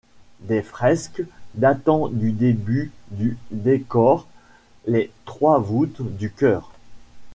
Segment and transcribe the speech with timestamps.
[0.39, 1.21] Des fresques
[1.53, 4.25] datant du début du décorent
[4.87, 6.71] les trois voûtes du chœur.